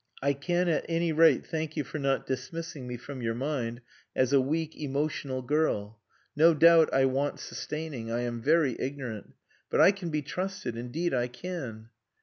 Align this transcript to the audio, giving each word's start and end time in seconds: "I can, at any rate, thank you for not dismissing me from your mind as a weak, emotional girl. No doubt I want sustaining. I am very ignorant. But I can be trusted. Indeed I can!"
"I 0.23 0.33
can, 0.33 0.67
at 0.67 0.83
any 0.89 1.11
rate, 1.11 1.45
thank 1.45 1.77
you 1.77 1.83
for 1.83 1.99
not 1.99 2.25
dismissing 2.25 2.87
me 2.87 2.97
from 2.97 3.21
your 3.21 3.35
mind 3.35 3.81
as 4.15 4.33
a 4.33 4.41
weak, 4.41 4.75
emotional 4.75 5.43
girl. 5.43 5.99
No 6.35 6.55
doubt 6.55 6.91
I 6.91 7.05
want 7.05 7.39
sustaining. 7.39 8.11
I 8.11 8.21
am 8.21 8.41
very 8.41 8.75
ignorant. 8.79 9.35
But 9.69 9.79
I 9.79 9.91
can 9.91 10.09
be 10.09 10.23
trusted. 10.23 10.75
Indeed 10.75 11.13
I 11.13 11.27
can!" 11.27 11.89